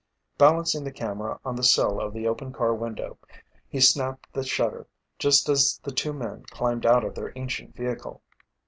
Balancing 0.39 0.83
the 0.83 0.91
camera 0.91 1.39
on 1.45 1.55
the 1.55 1.63
sill 1.63 1.99
of 2.01 2.11
the 2.11 2.27
open 2.27 2.51
car 2.51 2.73
window, 2.73 3.19
he 3.67 3.79
snapped 3.79 4.33
the 4.33 4.43
shutter 4.43 4.87
just 5.19 5.47
as 5.47 5.79
the 5.83 5.91
two 5.91 6.11
men 6.11 6.41
climbed 6.49 6.87
out 6.87 7.03
of 7.03 7.13
their 7.13 7.31
ancient 7.35 7.75
vehicle. 7.75 8.23